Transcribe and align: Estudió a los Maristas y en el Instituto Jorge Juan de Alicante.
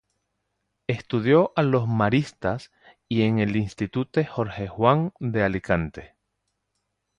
Estudió 0.87 1.53
a 1.55 1.61
los 1.61 1.87
Maristas 1.87 2.71
y 3.07 3.21
en 3.21 3.37
el 3.37 3.55
Instituto 3.55 4.19
Jorge 4.25 4.67
Juan 4.67 5.13
de 5.19 5.43
Alicante. 5.43 6.15